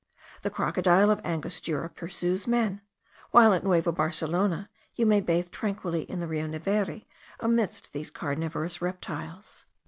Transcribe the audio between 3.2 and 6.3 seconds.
while at Nueva Barcelona you may bathe tranquilly in the